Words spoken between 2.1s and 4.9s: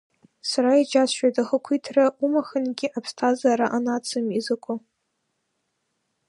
умахынгьы, аԥсҭазаара анацым изакәу?